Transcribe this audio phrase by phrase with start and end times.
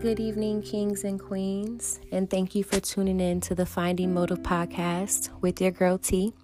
[0.00, 4.38] Good evening, kings and queens, and thank you for tuning in to the Finding Motive
[4.42, 6.34] podcast with your girl T.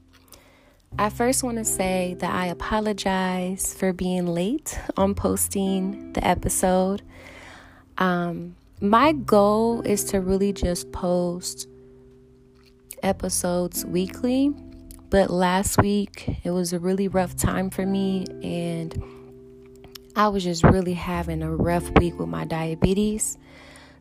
[0.98, 7.02] I first want to say that I apologize for being late on posting the episode.
[7.96, 11.68] Um, my goal is to really just post
[13.04, 14.52] episodes weekly,
[15.10, 19.00] but last week it was a really rough time for me, and
[20.16, 23.36] I was just really having a rough week with my diabetes.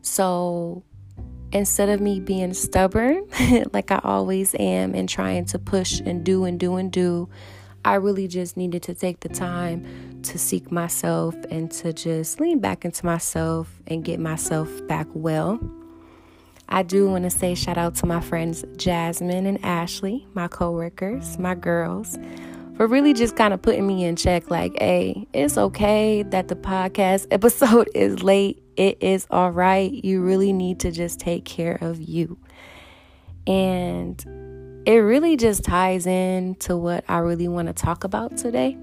[0.02, 0.84] So
[1.52, 3.26] instead of me being stubborn,
[3.72, 7.28] like I always am, and trying to push and do and do and do,
[7.84, 12.60] I really just needed to take the time to seek myself and to just lean
[12.60, 15.58] back into myself and get myself back well.
[16.68, 21.38] I do want to say shout out to my friends Jasmine and Ashley, my coworkers,
[21.38, 22.18] my girls,
[22.76, 26.56] for really just kind of putting me in check like, hey, it's okay that the
[26.56, 29.92] podcast episode is late it is all right.
[29.92, 32.38] You really need to just take care of you.
[33.46, 38.76] And it really just ties in to what I really want to talk about today.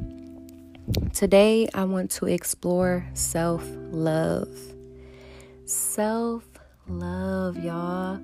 [1.14, 4.50] Today, I want to explore self love.
[5.66, 6.44] Self
[6.88, 8.19] love, y'all.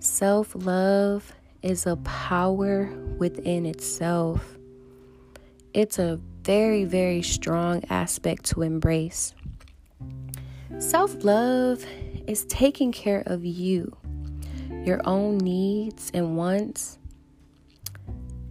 [0.00, 1.32] Self love
[1.62, 2.86] is a power
[3.18, 4.51] within itself.
[5.74, 9.34] It's a very, very strong aspect to embrace.
[10.78, 11.84] Self love
[12.26, 13.96] is taking care of you,
[14.84, 16.98] your own needs and wants,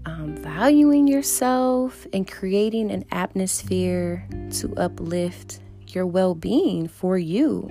[0.07, 7.67] um, valuing yourself, and creating an atmosphere to uplift your well being for you.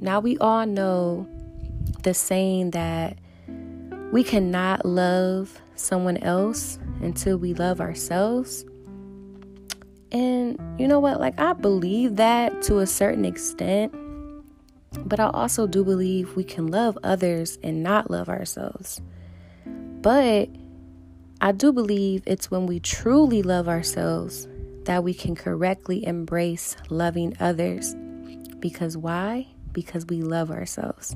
[0.00, 1.26] Now, we all know
[2.02, 3.16] the saying that
[4.12, 8.64] we cannot love someone else until we love ourselves.
[10.10, 11.20] And you know what?
[11.20, 13.94] Like, I believe that to a certain extent,
[15.04, 19.00] but I also do believe we can love others and not love ourselves.
[19.66, 20.48] But
[21.40, 24.48] I do believe it's when we truly love ourselves
[24.84, 27.94] that we can correctly embrace loving others.
[28.58, 29.46] Because why?
[29.72, 31.14] Because we love ourselves.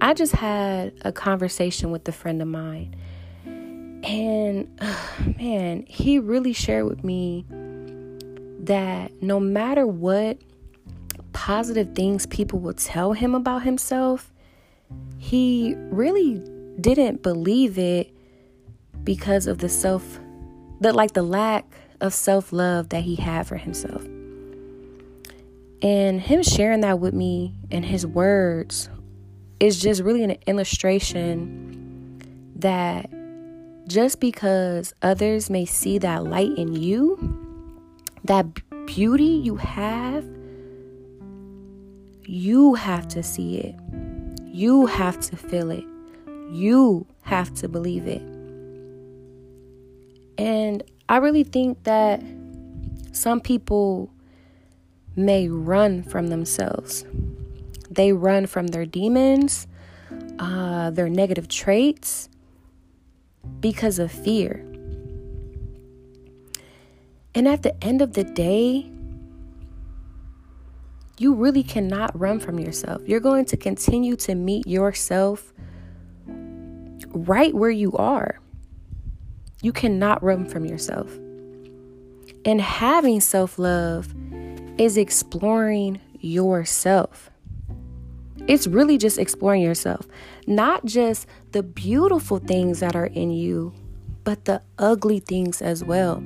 [0.00, 2.96] I just had a conversation with a friend of mine,
[4.02, 4.68] and
[5.38, 7.44] man, he really shared with me
[8.60, 10.38] that no matter what
[11.32, 14.32] positive things people will tell him about himself,
[15.18, 16.42] he really
[16.80, 18.12] didn't believe it
[19.04, 20.18] because of the self
[20.80, 21.66] that like the lack
[22.00, 24.02] of self-love that he had for himself.
[25.82, 28.88] And him sharing that with me and his words
[29.60, 32.20] is just really an illustration
[32.56, 33.10] that
[33.90, 37.18] just because others may see that light in you
[38.24, 38.46] that
[38.86, 40.24] beauty you have,
[42.24, 43.74] you have to see it.
[44.44, 45.84] You have to feel it.
[46.50, 48.22] You have to believe it.
[50.38, 52.22] And I really think that
[53.12, 54.10] some people
[55.16, 57.04] may run from themselves.
[57.90, 59.66] They run from their demons,
[60.38, 62.28] uh, their negative traits,
[63.60, 64.64] because of fear.
[67.34, 68.90] And at the end of the day,
[71.18, 73.02] you really cannot run from yourself.
[73.06, 75.52] You're going to continue to meet yourself
[77.08, 78.40] right where you are.
[79.62, 81.14] You cannot run from yourself.
[82.44, 84.14] And having self love
[84.78, 87.29] is exploring yourself.
[88.50, 90.08] It's really just exploring yourself,
[90.44, 93.72] not just the beautiful things that are in you,
[94.24, 96.20] but the ugly things as well.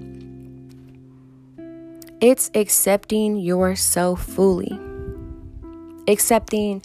[2.23, 4.73] It's accepting yourself fully,
[6.09, 6.81] accepting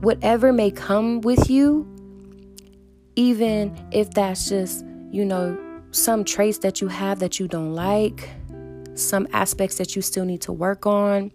[0.00, 1.86] whatever may come with you,
[3.16, 5.58] even if that's just, you know,
[5.90, 8.30] some traits that you have that you don't like,
[8.94, 11.30] some aspects that you still need to work on,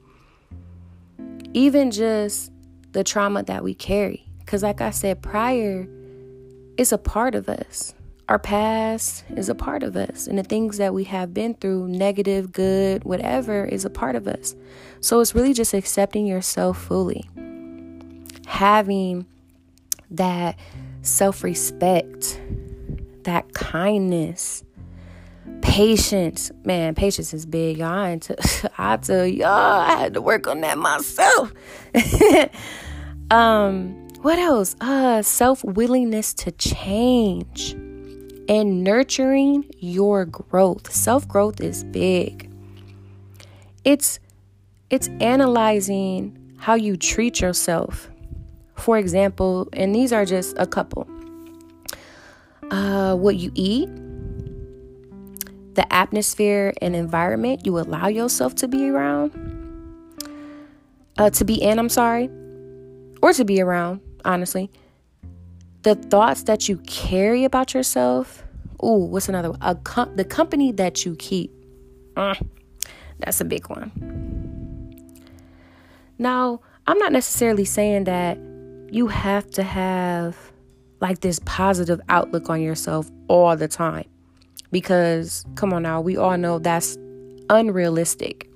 [1.53, 2.51] even just
[2.91, 4.27] the trauma that we carry.
[4.39, 5.87] Because, like I said prior,
[6.77, 7.93] it's a part of us.
[8.29, 11.87] Our past is a part of us, and the things that we have been through,
[11.87, 14.53] negative, good, whatever, is a part of us.
[14.99, 17.29] So it's really just accepting yourself fully,
[18.45, 19.25] having
[20.11, 20.59] that
[21.03, 22.41] self respect,
[23.23, 24.63] that kindness,
[25.61, 26.51] patience.
[26.63, 27.77] Man, patience is big.
[27.77, 27.89] Y'all.
[27.89, 28.35] I, t-
[28.77, 31.53] I tell y'all, I had to work on that myself.
[33.31, 34.75] um, what else?
[34.81, 37.71] Uh, self willingness to change
[38.49, 40.91] and nurturing your growth.
[40.91, 42.51] Self growth is big.
[43.83, 44.19] It's
[44.89, 48.09] it's analyzing how you treat yourself.
[48.75, 51.07] For example, and these are just a couple
[52.71, 53.89] uh, what you eat,
[55.77, 59.31] the atmosphere and environment you allow yourself to be around,
[61.19, 62.29] uh, to be in, I'm sorry,
[63.21, 64.71] or to be around, honestly.
[65.83, 68.43] The thoughts that you carry about yourself.
[68.83, 69.59] Ooh, what's another one?
[69.61, 71.51] A com- the company that you keep.
[72.15, 72.33] Uh,
[73.19, 73.91] that's a big one.
[76.17, 78.39] Now, I'm not necessarily saying that
[78.91, 80.35] you have to have
[81.01, 84.05] like this positive outlook on yourself all the time.
[84.71, 86.97] Because, come on now, we all know that's
[87.49, 88.49] unrealistic.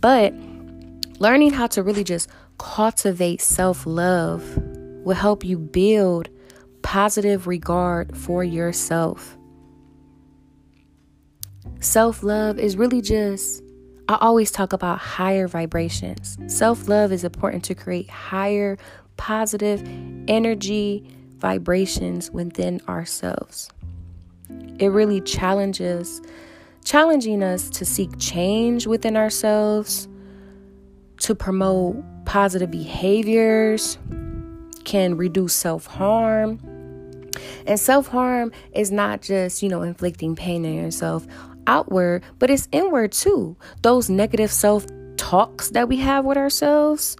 [0.00, 0.34] But
[1.18, 2.28] learning how to really just
[2.58, 4.56] cultivate self love
[5.04, 6.28] will help you build
[6.82, 9.36] positive regard for yourself.
[11.80, 13.62] Self love is really just,
[14.08, 16.38] I always talk about higher vibrations.
[16.46, 18.78] Self love is important to create higher
[19.16, 19.82] positive
[20.28, 21.04] energy
[21.38, 23.70] vibrations within ourselves.
[24.78, 26.20] It really challenges
[26.84, 30.08] challenging us to seek change within ourselves,
[31.18, 33.98] to promote positive behaviors,
[34.84, 36.58] can reduce self-harm.
[37.66, 41.26] And self-harm is not just, you know, inflicting pain on yourself
[41.66, 43.56] outward, but it's inward too.
[43.82, 47.16] Those negative self-talks that we have with ourselves,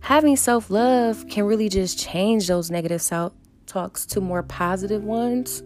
[0.00, 3.32] having self love can really just change those negative self
[3.66, 5.62] talks to more positive ones.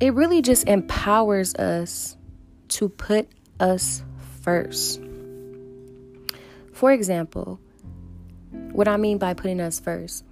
[0.00, 2.16] It really just empowers us
[2.68, 3.28] to put
[3.60, 4.02] us
[4.40, 5.00] first.
[6.72, 7.60] For example,
[8.72, 10.24] what I mean by putting us first.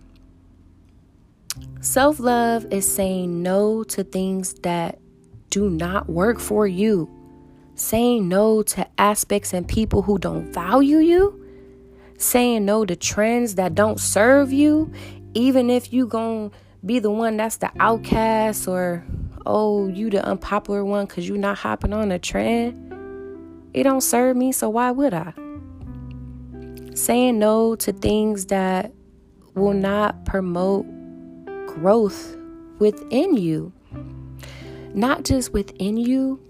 [1.81, 4.99] Self love is saying no to things that
[5.51, 7.11] do not work for you.
[7.75, 11.45] Saying no to aspects and people who don't value you,
[12.17, 14.91] saying no to trends that don't serve you,
[15.35, 19.05] even if you going to be the one that's the outcast or
[19.49, 22.85] oh, you the unpopular one cuz you're not hopping on a trend.
[23.75, 25.33] It don't serve me, so why would I?
[26.95, 28.93] Saying no to things that
[29.55, 30.87] will not promote
[31.67, 32.37] growth
[32.79, 33.73] within you.
[34.95, 36.41] Not just within you,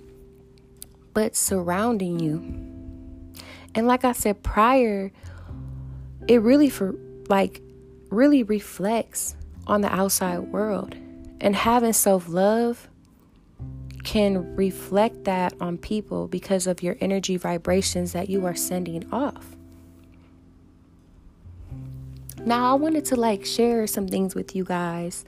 [1.14, 2.38] but surrounding you.
[3.74, 5.12] And like I said prior,
[6.26, 6.94] it really for
[7.28, 7.60] like
[8.10, 9.36] really reflects
[9.66, 10.94] on the outside world.
[11.40, 12.88] And having self-love
[14.04, 19.56] can reflect that on people because of your energy vibrations that you are sending off.
[22.44, 25.24] Now, I wanted to like share some things with you guys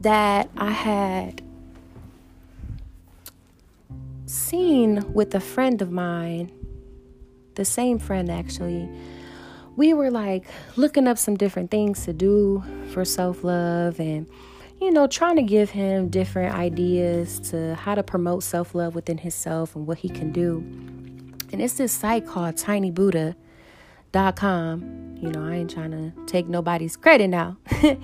[0.00, 1.42] that I had
[4.26, 6.52] seen with a friend of mine,
[7.54, 8.88] the same friend actually.
[9.76, 10.44] We were like
[10.76, 12.62] looking up some different things to do
[12.92, 14.26] for self love and,
[14.80, 19.18] you know, trying to give him different ideas to how to promote self love within
[19.18, 20.64] himself and what he can do.
[21.52, 25.18] And it's this site called tinybuddha.com.
[25.20, 27.58] You know, I ain't trying to take nobody's credit now.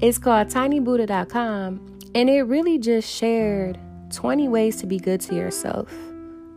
[0.00, 1.98] it's called tinybuddha.com.
[2.14, 3.78] And it really just shared
[4.12, 5.90] 20 ways to be good to yourself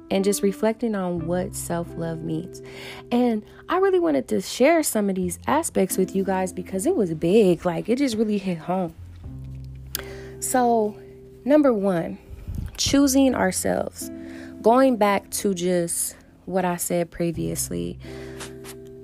[0.09, 2.61] and just reflecting on what self love means.
[3.11, 6.95] And I really wanted to share some of these aspects with you guys because it
[6.95, 8.93] was big, like it just really hit home.
[10.41, 10.97] So,
[11.45, 12.17] number one,
[12.77, 14.11] choosing ourselves.
[14.61, 17.97] Going back to just what I said previously,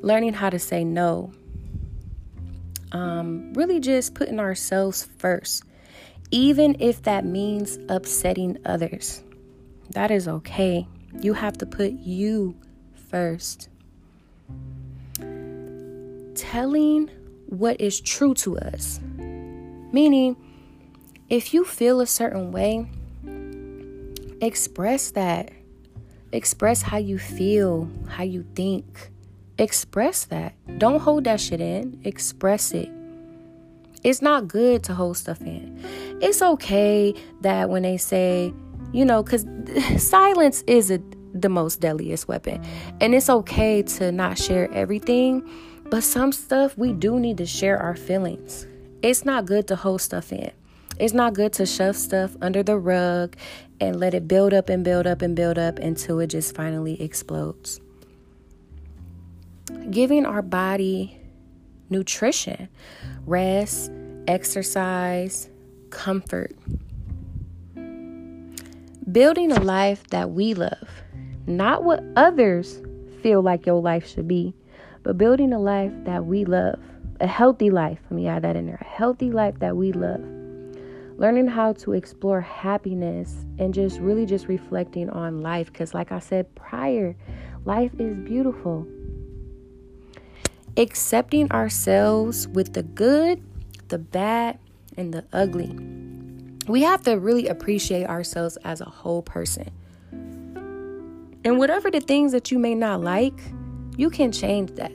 [0.01, 1.32] learning how to say no.
[2.91, 5.63] Um, really just putting ourselves first
[6.32, 9.24] even if that means upsetting others.
[9.91, 10.88] That is okay.
[11.22, 12.56] You have to put you
[13.10, 13.70] first.
[16.36, 17.10] Telling
[17.48, 19.00] what is true to us.
[19.17, 20.36] Meaning,
[21.29, 22.88] if you feel a certain way,
[24.41, 25.51] express that.
[26.31, 29.12] Express how you feel, how you think.
[29.57, 30.53] Express that.
[30.77, 32.00] Don't hold that shit in.
[32.03, 32.89] Express it.
[34.03, 35.84] It's not good to hold stuff in.
[36.22, 38.53] It's okay that when they say,
[38.93, 39.46] you know, because
[39.98, 41.01] silence is a,
[41.34, 42.63] the most deadliest weapon.
[43.01, 45.50] And it's okay to not share everything,
[45.89, 48.65] but some stuff we do need to share our feelings.
[49.01, 50.51] It's not good to hold stuff in.
[51.00, 53.36] It's not good to shove stuff under the rug
[53.80, 57.00] and let it build up and build up and build up until it just finally
[57.01, 57.80] explodes.
[59.92, 61.20] Giving our body
[61.89, 62.68] nutrition,
[63.25, 63.92] rest,
[64.27, 65.50] exercise,
[65.89, 66.56] comfort.
[69.12, 70.89] Building a life that we love,
[71.46, 72.82] not what others
[73.22, 74.54] feel like your life should be,
[75.04, 76.80] but building a life that we love,
[77.22, 78.00] a healthy life.
[78.10, 80.37] Let me add that in there a healthy life that we love.
[81.17, 85.71] Learning how to explore happiness and just really just reflecting on life.
[85.71, 87.15] Because, like I said prior,
[87.65, 88.88] life is beautiful.
[90.77, 93.43] Accepting ourselves with the good,
[93.88, 94.59] the bad,
[94.95, 95.75] and the ugly.
[96.67, 99.71] We have to really appreciate ourselves as a whole person.
[101.43, 103.39] And whatever the things that you may not like,
[103.95, 104.91] you can change that.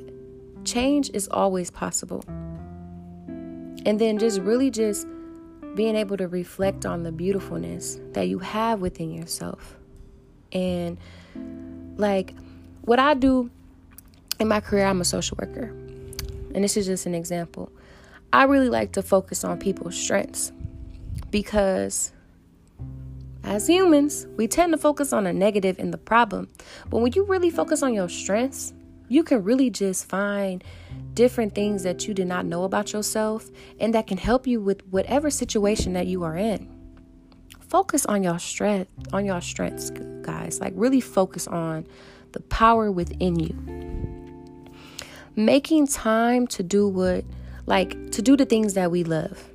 [0.64, 2.22] Change is always possible.
[2.26, 5.06] And then just really just
[5.74, 9.76] being able to reflect on the beautifulness that you have within yourself.
[10.52, 10.98] And
[11.96, 12.34] like
[12.82, 13.50] what I do
[14.38, 15.68] in my career, I'm a social worker.
[16.54, 17.72] And this is just an example.
[18.32, 20.52] I really like to focus on people's strengths
[21.30, 22.12] because
[23.44, 26.48] as humans, we tend to focus on the negative and the problem.
[26.88, 28.72] But when you really focus on your strengths,
[29.12, 30.64] you can really just find
[31.12, 34.80] different things that you did not know about yourself and that can help you with
[34.86, 36.66] whatever situation that you are in.
[37.60, 39.90] Focus on your strength, on your strengths,
[40.22, 40.60] guys.
[40.60, 41.86] Like really focus on
[42.32, 43.54] the power within you.
[45.36, 47.24] Making time to do what
[47.66, 49.46] like to do the things that we love.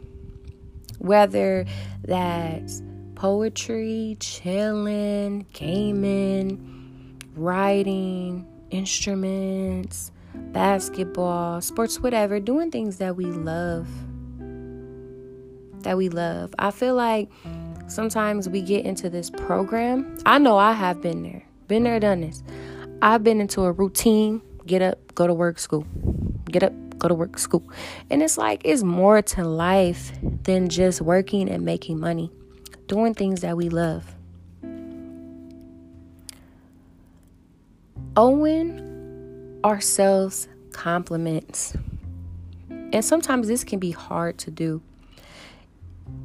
[0.99, 1.65] Whether
[2.03, 2.83] that's
[3.15, 13.87] poetry, chilling, gaming, writing, instruments, basketball, sports, whatever, doing things that we love.
[15.83, 16.53] That we love.
[16.59, 17.29] I feel like
[17.87, 20.17] sometimes we get into this program.
[20.25, 22.43] I know I have been there, been there, done this.
[23.01, 25.87] I've been into a routine get up, go to work, school.
[26.45, 27.63] Get up, go to work, school.
[28.09, 30.11] And it's like it's more to life
[30.43, 32.31] than just working and making money,
[32.87, 34.16] doing things that we love.
[38.17, 41.77] Owing ourselves compliments.
[42.69, 44.81] And sometimes this can be hard to do.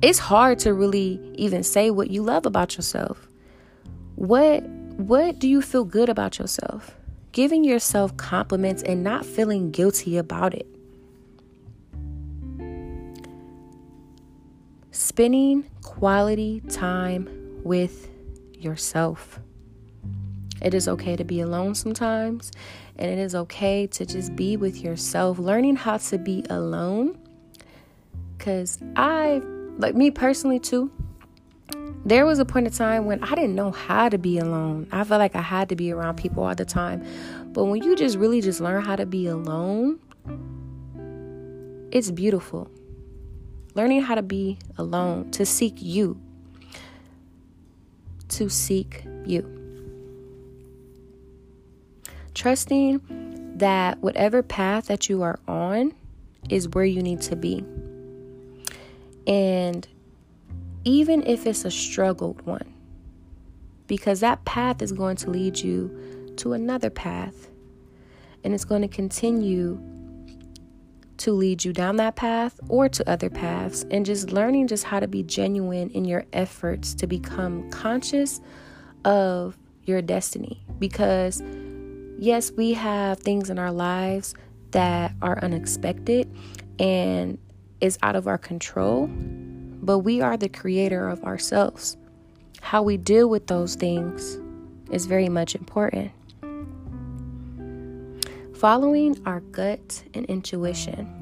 [0.01, 3.29] It's hard to really even say what you love about yourself.
[4.15, 4.63] What
[4.97, 6.97] what do you feel good about yourself?
[7.33, 10.67] Giving yourself compliments and not feeling guilty about it.
[14.93, 17.29] Spending quality time
[17.65, 18.09] with
[18.55, 19.41] yourself.
[20.63, 22.53] It is okay to be alone sometimes,
[22.97, 27.19] and it is okay to just be with yourself, learning how to be alone.
[28.39, 29.43] Because I,
[29.79, 30.91] like me personally, too,
[32.05, 34.89] there was a point in time when I didn't know how to be alone.
[34.93, 37.05] I felt like I had to be around people all the time.
[37.53, 39.99] But when you just really just learn how to be alone,
[41.91, 42.71] it's beautiful.
[43.75, 46.21] Learning how to be alone, to seek you,
[48.29, 49.62] to seek you.
[52.35, 55.95] Trusting that whatever path that you are on
[56.49, 57.65] is where you need to be.
[59.27, 59.87] And
[60.85, 62.73] even if it's a struggled one,
[63.87, 67.49] because that path is going to lead you to another path
[68.43, 69.81] and it's going to continue
[71.19, 74.99] to lead you down that path or to other paths and just learning just how
[74.99, 78.41] to be genuine in your efforts to become conscious
[79.05, 81.43] of your destiny because
[82.23, 84.33] yes, we have things in our lives
[84.71, 86.33] that are unexpected
[86.79, 87.37] and
[87.81, 91.97] is out of our control, but we are the creator of ourselves.
[92.61, 94.39] How we deal with those things
[94.93, 96.13] is very much important.
[98.55, 101.19] Following our gut and intuition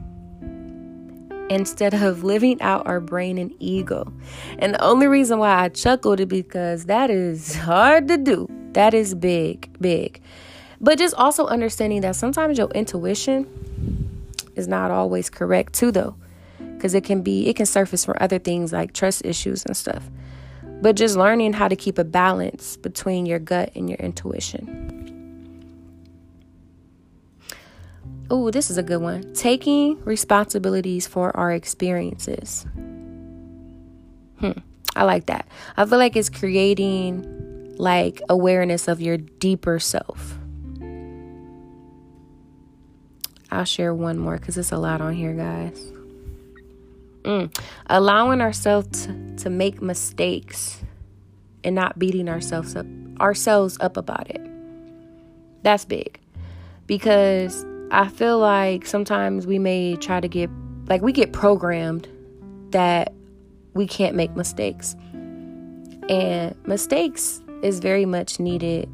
[1.49, 4.13] instead of living out our brain and ego.
[4.59, 8.47] And the only reason why I chuckled is because that is hard to do.
[8.75, 10.21] That is big, big.
[10.81, 13.47] But just also understanding that sometimes your intuition
[14.57, 16.17] is not always correct too though.
[16.79, 20.09] Cuz it can be it can surface from other things like trust issues and stuff.
[20.81, 24.91] But just learning how to keep a balance between your gut and your intuition.
[28.31, 29.35] Oh, this is a good one.
[29.35, 32.65] Taking responsibilities for our experiences.
[34.39, 34.53] Hmm.
[34.97, 35.47] I like that.
[35.77, 40.40] I feel like it's creating like awareness of your deeper self.
[43.51, 45.93] I'll share one more because it's a lot on here, guys.
[47.23, 47.55] Mm.
[47.87, 50.83] Allowing ourselves to, to make mistakes
[51.65, 52.87] and not beating ourselves up
[53.21, 54.41] ourselves up about it.
[55.63, 56.19] That's big.
[56.87, 60.49] Because I feel like sometimes we may try to get
[60.89, 62.09] like we get programmed
[62.71, 63.13] that
[63.75, 64.97] we can't make mistakes.
[66.09, 68.89] And mistakes is very much needed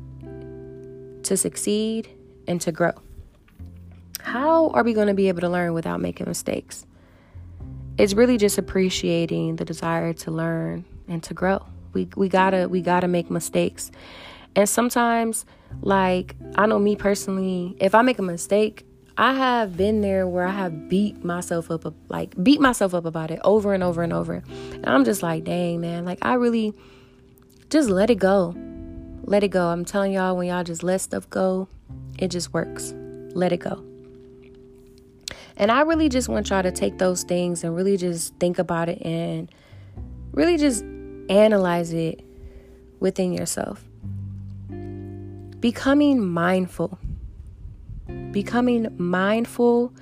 [1.27, 2.09] to succeed,
[2.47, 2.93] and to grow.
[4.26, 6.85] How are we going to be able to learn without making mistakes?
[7.97, 11.64] It's really just appreciating the desire to learn and to grow.
[11.92, 13.92] We we gotta we gotta make mistakes.
[14.56, 15.47] And sometimes,
[15.80, 18.85] like I know me personally, if I make a mistake,
[19.16, 23.30] I have been there where I have beat myself up, like beat myself up about
[23.30, 24.42] it over and over and over.
[24.73, 26.75] And I'm just like, dang, man, like I really
[27.71, 28.56] just let it go.
[29.23, 29.68] Let it go.
[29.68, 31.68] I'm telling y'all, when y'all just let stuff go,
[32.18, 32.92] it just works.
[33.33, 33.86] Let it go.
[35.57, 38.89] And I really just want y'all to take those things and really just think about
[38.89, 39.51] it and
[40.33, 40.85] really just
[41.29, 42.23] analyze it
[43.01, 43.85] within yourself.
[45.61, 46.99] Becoming mindful
[48.37, 49.93] becoming mindful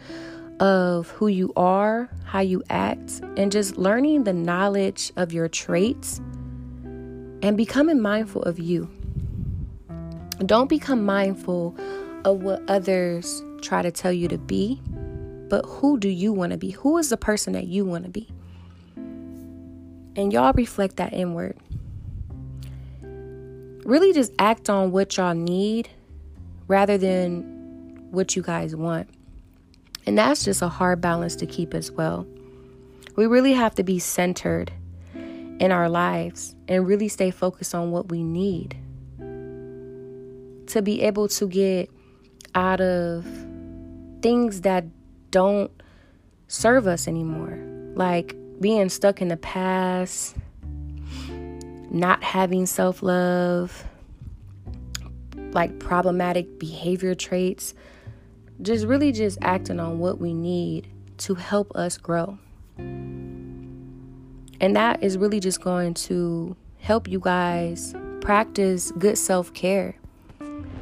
[0.59, 6.19] of who you are, how you act, and just learning the knowledge of your traits
[7.43, 8.91] and becoming mindful of you.
[10.45, 11.77] Don't become mindful
[12.25, 14.81] of what others try to tell you to be,
[15.49, 16.71] but who do you want to be?
[16.71, 18.29] Who is the person that you want to be?
[18.97, 21.57] And y'all reflect that inward.
[23.85, 25.89] Really just act on what y'all need
[26.69, 29.09] rather than what you guys want.
[30.07, 32.27] And that's just a hard balance to keep as well.
[33.17, 34.73] We really have to be centered
[35.15, 38.77] in our lives and really stay focused on what we need
[40.67, 41.91] to be able to get
[42.55, 43.25] out of
[44.23, 44.85] things that
[45.35, 45.73] don't
[46.47, 47.59] serve us anymore.
[47.97, 50.37] Like being stuck in the past,
[51.91, 53.85] not having self love,
[55.53, 57.75] like problematic behavior traits
[58.63, 60.87] just really just acting on what we need
[61.19, 62.39] to help us grow.
[62.79, 69.97] And that is really just going to help you guys practice good self care.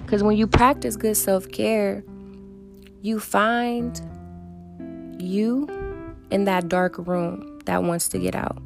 [0.04, 2.04] Because when you practice good self care,
[3.00, 4.00] you find
[5.22, 5.68] you
[6.30, 8.60] in that dark room that wants to get out.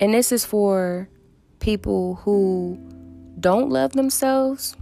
[0.00, 1.08] And this is for
[1.60, 2.78] people who
[3.40, 4.76] don't love themselves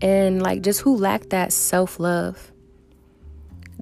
[0.00, 2.52] and like just who lack that self love.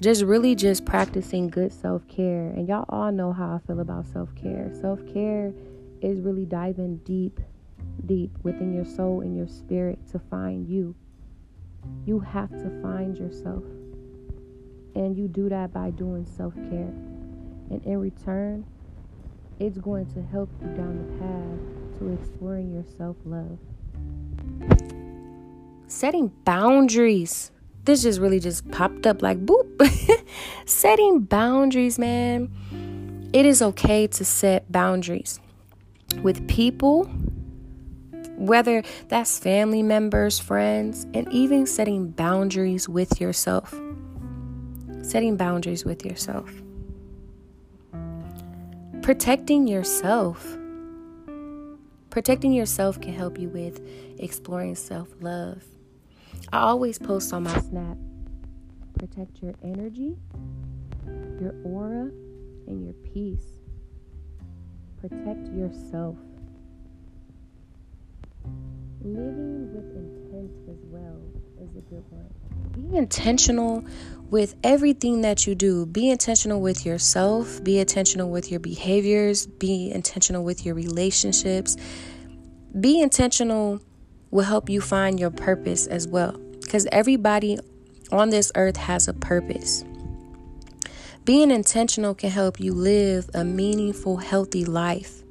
[0.02, 2.48] Just really just practicing good self care.
[2.48, 4.70] And y'all all know how I feel about self care.
[4.80, 5.52] Self care
[6.00, 7.40] is really diving deep,
[8.06, 10.94] deep within your soul and your spirit to find you.
[12.04, 13.62] You have to find yourself.
[14.94, 16.92] And you do that by doing self care.
[17.70, 18.64] And in return,
[19.58, 23.58] it's going to help you down the path to exploring your self love
[25.94, 27.50] setting boundaries.
[27.84, 29.68] This just really just popped up like boop.
[30.66, 32.50] setting boundaries, man.
[33.32, 35.40] It is okay to set boundaries
[36.22, 37.04] with people,
[38.36, 43.74] whether that's family members, friends, and even setting boundaries with yourself.
[45.04, 46.50] Setting boundaries with yourself.
[49.02, 50.56] Protecting yourself.
[52.10, 53.80] Protecting yourself can help you with
[54.18, 55.62] exploring self love
[56.52, 57.96] I always post on my Snap
[58.98, 60.16] protect your energy,
[61.40, 62.10] your aura,
[62.66, 63.44] and your peace.
[65.00, 66.16] Protect yourself.
[69.02, 71.20] Living with intent as well
[71.60, 72.33] is a good one.
[72.72, 73.84] Be intentional
[74.30, 75.86] with everything that you do.
[75.86, 77.62] Be intentional with yourself.
[77.62, 79.46] Be intentional with your behaviors.
[79.46, 81.76] Be intentional with your relationships.
[82.78, 83.80] Be intentional
[84.30, 86.32] will help you find your purpose as well.
[86.60, 87.58] Because everybody
[88.10, 89.84] on this earth has a purpose.
[91.24, 95.22] Being intentional can help you live a meaningful, healthy life.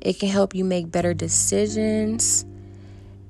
[0.00, 2.44] It can help you make better decisions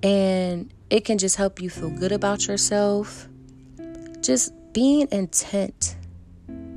[0.02, 3.28] and it can just help you feel good about yourself.
[4.20, 5.96] Just being intent,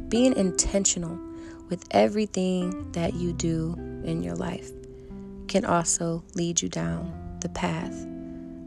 [0.10, 1.20] being intentional
[1.70, 4.70] with everything that you do in your life
[5.48, 8.08] can also lead you down the path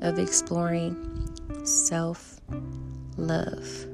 [0.03, 0.97] of exploring
[1.65, 2.41] self
[3.17, 3.87] love.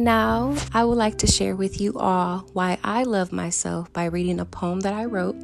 [0.00, 4.40] Now, I would like to share with you all why I love myself by reading
[4.40, 5.36] a poem that I wrote.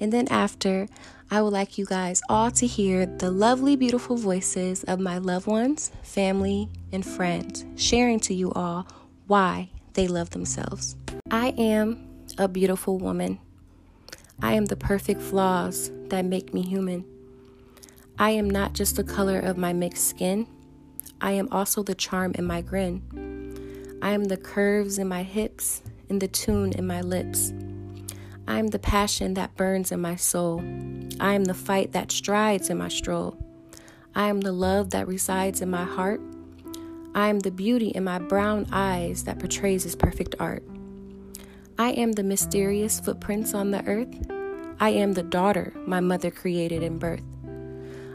[0.00, 0.88] And then, after,
[1.30, 5.46] I would like you guys all to hear the lovely, beautiful voices of my loved
[5.46, 8.86] ones, family, and friends sharing to you all
[9.26, 10.96] why they love themselves.
[11.30, 13.40] I am a beautiful woman.
[14.40, 17.04] I am the perfect flaws that make me human.
[18.18, 20.46] I am not just the color of my mixed skin,
[21.20, 23.31] I am also the charm in my grin.
[24.02, 27.52] I am the curves in my hips and the tune in my lips.
[28.48, 30.58] I am the passion that burns in my soul.
[31.20, 33.38] I am the fight that strides in my stroll.
[34.12, 36.20] I am the love that resides in my heart.
[37.14, 40.64] I am the beauty in my brown eyes that portrays his perfect art.
[41.78, 44.12] I am the mysterious footprints on the earth.
[44.80, 47.22] I am the daughter my mother created in birth.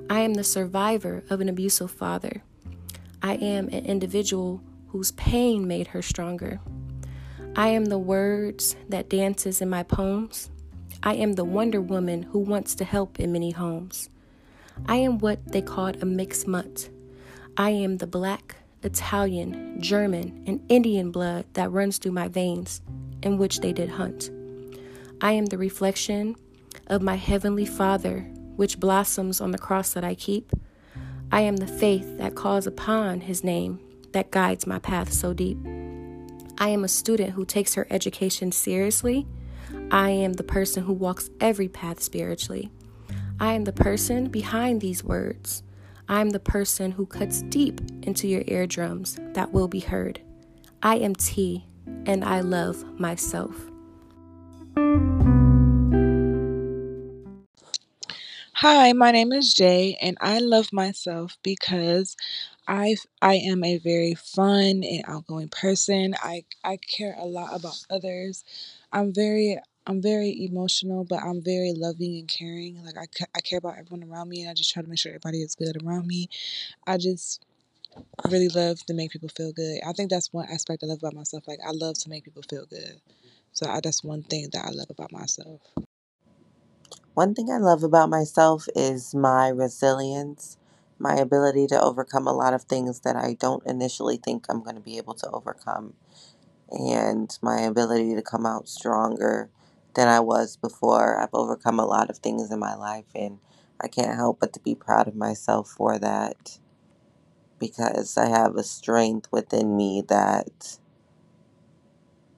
[0.10, 2.43] I am the survivor of an abusive father.
[3.23, 6.60] I am an individual whose pain made her stronger.
[7.56, 10.50] I am the words that dances in my poems.
[11.04, 14.10] I am the Wonder Woman who wants to help in many homes.
[14.86, 16.89] I am what they called a mixed mutt.
[17.56, 22.82] I am the black, Italian, German, and Indian blood that runs through my veins,
[23.23, 24.30] in which they did hunt.
[25.21, 26.36] I am the reflection
[26.88, 28.19] of my heavenly Father,
[28.56, 30.52] which blossoms on the cross that I keep.
[31.32, 33.80] I am the faith that calls upon his name,
[34.13, 35.58] that guides my path so deep.
[36.58, 39.28] I am a student who takes her education seriously.
[39.91, 42.72] I am the person who walks every path spiritually.
[43.39, 45.63] I am the person behind these words.
[46.10, 50.22] I am the person who cuts deep into your eardrums that will be heard.
[50.82, 51.65] I am T,
[52.06, 53.56] and I love myself.
[58.54, 62.15] Hi, my name is Jay, and I love myself because
[62.67, 66.15] I I am a very fun and outgoing person.
[66.21, 68.43] I I care a lot about others.
[68.93, 72.84] I'm very I'm very emotional, but I'm very loving and caring.
[72.86, 75.12] Like I, I care about everyone around me, and I just try to make sure
[75.12, 76.30] everybody is good around me.
[76.88, 77.45] I just
[78.30, 79.80] really love to make people feel good.
[79.88, 81.47] I think that's one aspect I love about myself.
[81.47, 83.01] Like I love to make people feel good.
[83.53, 85.62] So I, that's one thing that I love about myself.
[87.15, 90.58] One thing I love about myself is my resilience,
[91.00, 94.76] my ability to overcome a lot of things that I don't initially think I'm going
[94.76, 95.94] to be able to overcome,
[96.72, 99.50] and my ability to come out stronger
[99.96, 101.20] than I was before.
[101.20, 103.40] I've overcome a lot of things in my life, and
[103.82, 106.60] I can't help but to be proud of myself for that
[107.60, 110.78] because I have a strength within me that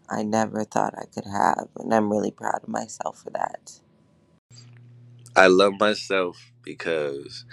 [0.10, 3.80] I never thought I could have, and I'm really proud of myself for that.
[5.36, 7.46] I love myself because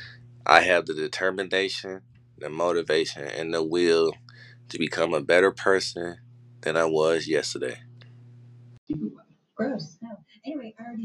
[0.47, 2.03] I have the determination,
[2.39, 4.13] the motivation, and the will
[4.71, 6.19] to become a better person
[6.63, 7.81] than I was yesterday.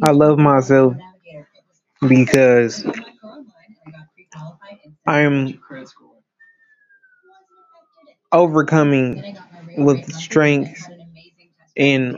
[0.04, 0.96] I love myself
[2.08, 2.86] because
[5.08, 5.62] I'm
[8.32, 9.38] overcoming
[9.78, 10.88] with strength
[11.78, 12.18] and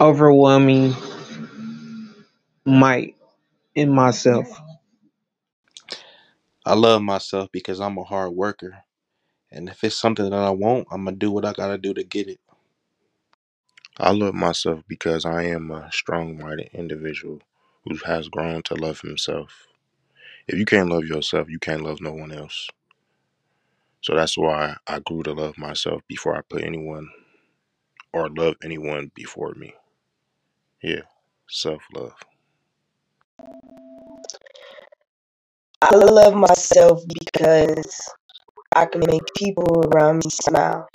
[0.00, 0.94] overwhelming
[2.66, 3.16] might
[3.74, 4.48] in myself.
[6.66, 8.78] I love myself because I'm a hard worker.
[9.52, 11.78] And if it's something that I want, I'm going to do what I got to
[11.78, 12.40] do to get it.
[13.98, 17.40] I love myself because I am a strong minded individual
[17.84, 19.66] who has grown to love himself.
[20.48, 22.68] If you can't love yourself, you can't love no one else.
[24.02, 27.08] So that's why I grew to love myself before I put anyone
[28.12, 29.74] or love anyone before me.
[30.82, 31.02] Yeah,
[31.48, 32.14] self love.
[35.82, 38.00] I love myself because
[38.74, 40.88] I can make people around me smile.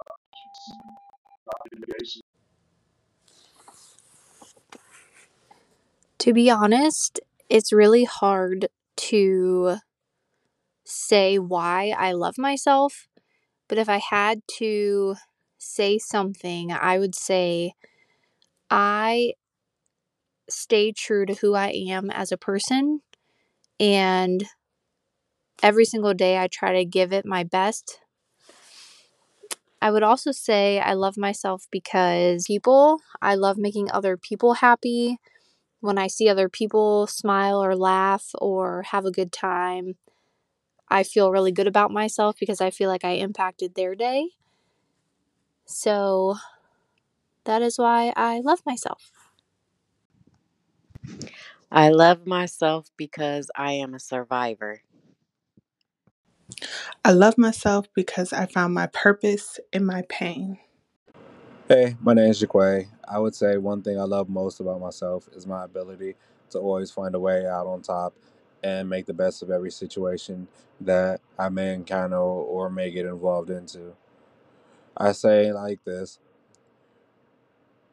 [6.20, 9.78] To be honest, it's really hard to
[10.86, 13.08] say why I love myself,
[13.68, 15.16] but if I had to
[15.58, 17.74] say something, I would say
[18.70, 19.34] I
[20.52, 23.02] stay true to who I am as a person
[23.80, 24.46] and
[25.64, 28.00] every single day I try to give it my best.
[29.82, 35.18] I would also say I love myself because people, I love making other people happy.
[35.82, 39.96] When I see other people smile or laugh or have a good time,
[40.90, 44.30] I feel really good about myself because I feel like I impacted their day.
[45.66, 46.36] So
[47.44, 49.12] that is why I love myself.
[51.72, 54.82] I love myself because I am a survivor.
[57.06, 60.60] I love myself because I found my purpose in my pain.
[61.70, 62.88] Hey, my name is Jaquay.
[63.10, 66.16] I would say one thing I love most about myself is my ability
[66.52, 68.16] to always find a way out on top
[68.64, 70.48] and make the best of every situation
[70.82, 73.96] that I may encounter or may get involved into.
[74.98, 76.20] I say like this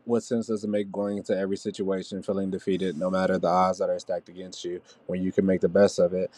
[0.09, 3.79] What sense does it make going into every situation feeling defeated, no matter the odds
[3.81, 6.31] that are stacked against you, when you can make the best of it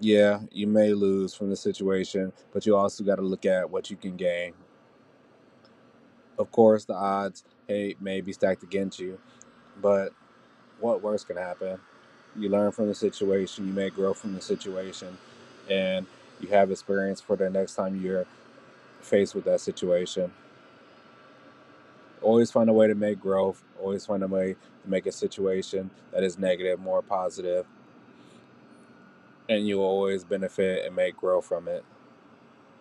[0.00, 3.90] Yeah, you may lose from the situation, but you also got to look at what
[3.90, 4.54] you can gain.
[6.38, 9.18] Of course, the odds hey, may be stacked against you,
[9.82, 10.12] but
[10.80, 11.78] what worse can happen?
[12.36, 15.18] You learn from the situation, you may grow from the situation,
[15.70, 16.06] and
[16.40, 18.26] you have experience for the next time you're
[19.00, 20.32] faced with that situation.
[22.22, 25.90] Always find a way to make growth, always find a way to make a situation
[26.12, 27.66] that is negative more positive,
[29.48, 31.84] and you will always benefit and make growth from it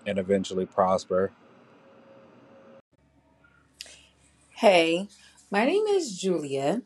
[0.06, 1.32] and eventually prosper.
[4.52, 5.10] Hey,
[5.52, 6.82] my name is Julia.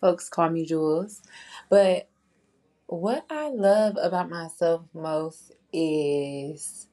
[0.00, 1.22] Folks call me Jules.
[1.68, 2.08] But
[2.86, 6.88] what I love about myself most is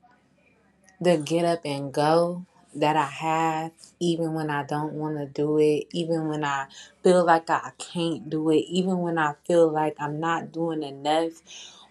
[1.02, 2.46] the get up and go
[2.80, 6.68] that I have, even when I don't want to do it, even when I
[7.04, 11.42] feel like I can't do it, even when I feel like I'm not doing enough.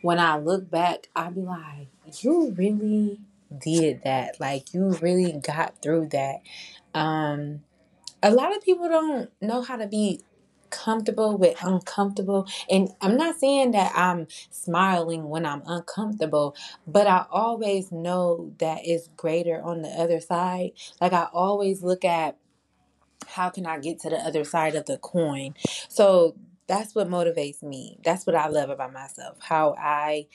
[0.02, 1.88] When I look back, I'll be like,
[2.22, 3.20] you really
[3.56, 4.38] did that.
[4.40, 6.42] Like, you really got through that.
[6.94, 7.62] Um,
[8.22, 10.20] a lot of people don't know how to be
[10.70, 12.48] comfortable with uncomfortable.
[12.70, 18.80] And i'm not saying that i'm smiling when i'm uncomfortable but i always know that
[18.84, 20.72] it's greater on the other side.
[21.00, 22.38] Like i always look at
[23.28, 25.54] how can i get to the other side of the coin.
[25.88, 26.36] So
[26.68, 27.98] that's what motivates me.
[28.04, 30.26] That's what i love about myself how i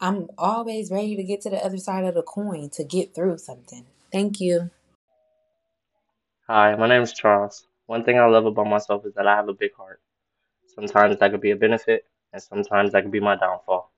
[0.00, 3.38] i'm always ready to get to the other side of the coin to get through
[3.38, 3.86] something.
[4.12, 4.70] Thank you.
[6.48, 7.66] Hi, my name is Charles.
[7.86, 10.00] One thing I love about myself is that I have a big heart.
[10.66, 13.92] Sometimes that could be a benefit, and sometimes that could be my downfall.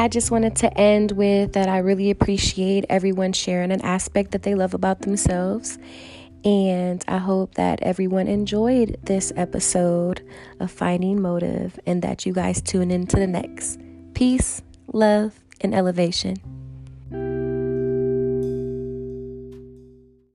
[0.00, 4.42] I just wanted to end with that I really appreciate everyone sharing an aspect that
[4.42, 5.76] they love about themselves.
[6.44, 10.26] And I hope that everyone enjoyed this episode
[10.60, 13.80] of Finding Motive and that you guys tune into the next.
[14.14, 16.57] Peace, love, and elevation.